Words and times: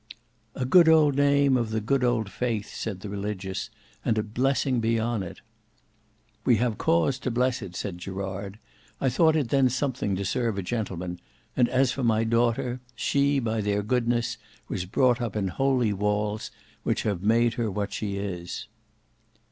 "A 0.55 0.65
good 0.65 0.89
old 0.89 1.13
name 1.15 1.55
of 1.55 1.69
the 1.69 1.79
good 1.79 2.03
old 2.03 2.27
faith," 2.31 2.73
said 2.73 3.01
the 3.01 3.09
Religious; 3.09 3.69
"and 4.03 4.17
a 4.17 4.23
blessing 4.23 4.79
be 4.79 4.97
on 4.99 5.21
it." 5.21 5.41
"We 6.43 6.55
have 6.55 6.79
cause 6.79 7.19
to 7.19 7.29
bless 7.29 7.61
it," 7.61 7.75
said 7.75 7.99
Gerard. 7.99 8.57
"I 8.99 9.09
thought 9.09 9.35
it 9.35 9.49
then 9.49 9.69
something 9.69 10.15
to 10.15 10.25
serve 10.25 10.57
a 10.57 10.63
gentleman; 10.63 11.19
and 11.55 11.69
as 11.69 11.91
for 11.91 12.01
my 12.03 12.23
daughter, 12.23 12.79
she, 12.95 13.37
by 13.37 13.61
their 13.61 13.83
goodness, 13.83 14.37
was 14.67 14.85
brought 14.85 15.21
up 15.21 15.35
in 15.35 15.49
holy 15.49 15.93
walls, 15.93 16.49
which 16.81 17.03
have 17.03 17.21
made 17.21 17.53
her 17.53 17.69
what 17.69 17.93
she 17.93 18.17
is." 18.17 18.65